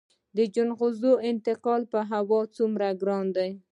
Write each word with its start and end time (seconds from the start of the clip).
د 0.37 0.39
جلغوزیو 0.55 1.13
انتقال 1.31 1.81
په 1.93 1.99
هوا 2.11 2.39
څومره 2.55 2.87
ګران 3.01 3.25
دی؟ 3.37 3.49